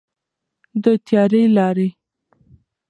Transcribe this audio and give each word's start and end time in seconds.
د 0.83 0.85
تیارې 1.07 1.41
لارې. 1.55 1.87